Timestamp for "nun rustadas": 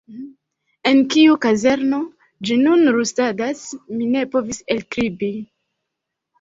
2.63-3.63